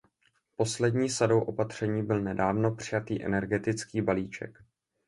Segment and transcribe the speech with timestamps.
[0.55, 4.63] Poslední sadou opatření byl nedávno přijatý energetický balíček.